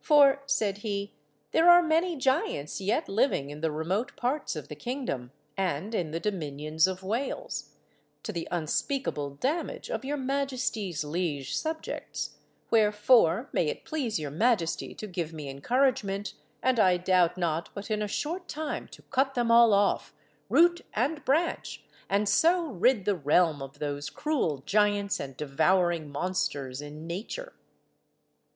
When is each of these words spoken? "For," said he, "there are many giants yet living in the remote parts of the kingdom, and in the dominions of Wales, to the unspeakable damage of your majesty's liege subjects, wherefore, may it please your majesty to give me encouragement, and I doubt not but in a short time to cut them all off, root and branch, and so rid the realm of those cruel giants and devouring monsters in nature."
"For," 0.00 0.42
said 0.46 0.78
he, 0.78 1.12
"there 1.52 1.70
are 1.70 1.80
many 1.80 2.16
giants 2.16 2.80
yet 2.80 3.08
living 3.08 3.50
in 3.50 3.60
the 3.60 3.70
remote 3.70 4.16
parts 4.16 4.56
of 4.56 4.66
the 4.66 4.74
kingdom, 4.74 5.30
and 5.56 5.94
in 5.94 6.10
the 6.10 6.18
dominions 6.18 6.88
of 6.88 7.04
Wales, 7.04 7.70
to 8.24 8.32
the 8.32 8.48
unspeakable 8.50 9.36
damage 9.36 9.88
of 9.88 10.04
your 10.04 10.16
majesty's 10.16 11.04
liege 11.04 11.56
subjects, 11.56 12.34
wherefore, 12.68 13.48
may 13.52 13.68
it 13.68 13.84
please 13.84 14.18
your 14.18 14.32
majesty 14.32 14.92
to 14.96 15.06
give 15.06 15.32
me 15.32 15.48
encouragement, 15.48 16.34
and 16.64 16.80
I 16.80 16.96
doubt 16.96 17.38
not 17.38 17.68
but 17.72 17.88
in 17.88 18.02
a 18.02 18.08
short 18.08 18.48
time 18.48 18.88
to 18.88 19.02
cut 19.02 19.34
them 19.34 19.52
all 19.52 19.72
off, 19.72 20.12
root 20.48 20.80
and 20.94 21.24
branch, 21.24 21.84
and 22.10 22.28
so 22.28 22.66
rid 22.70 23.04
the 23.04 23.14
realm 23.14 23.62
of 23.62 23.78
those 23.78 24.10
cruel 24.10 24.64
giants 24.66 25.20
and 25.20 25.36
devouring 25.36 26.10
monsters 26.10 26.82
in 26.82 27.06
nature." 27.06 27.52